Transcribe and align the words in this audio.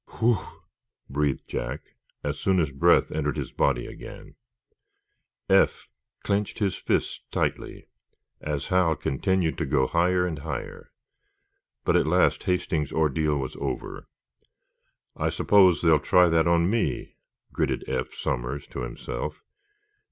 "Woof!" 0.19 0.59
breathed 1.11 1.47
Jack, 1.47 1.93
as 2.23 2.39
soon 2.39 2.59
as 2.59 2.71
breath 2.71 3.11
entered 3.11 3.37
his 3.37 3.51
body 3.51 3.85
again. 3.85 4.33
Eph 5.47 5.89
clenched 6.23 6.57
his 6.57 6.75
fists 6.75 7.19
tightly, 7.29 7.85
as 8.41 8.69
Hal 8.69 8.95
continued 8.95 9.59
to 9.59 9.65
go 9.67 9.85
higher 9.85 10.25
and 10.25 10.39
higher. 10.39 10.91
But 11.83 11.95
at 11.97 12.07
last 12.07 12.45
Hastings's 12.45 12.91
ordeal 12.91 13.37
was 13.37 13.55
over. 13.57 14.07
"I 15.15 15.29
suppose 15.29 15.83
they'll 15.83 15.99
try 15.99 16.29
that 16.29 16.47
on 16.47 16.67
me!" 16.67 17.17
gritted 17.53 17.87
Eph 17.87 18.15
Somers 18.15 18.65
to 18.71 18.79
himself. 18.79 19.43